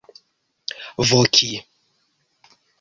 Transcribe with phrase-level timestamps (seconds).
[1.09, 1.51] voki